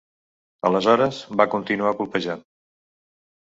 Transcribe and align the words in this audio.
Aleshores, 0.69 1.19
va 1.43 1.47
continuar 1.53 1.93
colpejant. 2.01 2.45